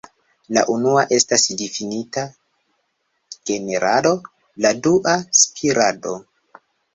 [0.57, 2.23] La unua estas difinita
[3.51, 4.15] "generado",
[4.67, 6.17] la dua "spirado".